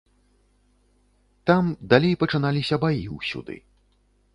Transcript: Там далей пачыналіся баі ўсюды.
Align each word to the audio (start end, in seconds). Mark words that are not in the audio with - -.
Там 1.51 1.65
далей 1.95 2.19
пачыналіся 2.25 2.75
баі 2.87 3.05
ўсюды. 3.21 3.55